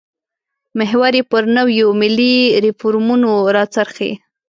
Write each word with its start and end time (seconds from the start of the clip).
محور 0.77 1.11
یې 1.19 1.23
پر 1.31 1.43
نویو 1.55 1.87
ملي 2.01 2.35
ریفورمونو 2.65 3.31
راڅرخي. 3.55 4.11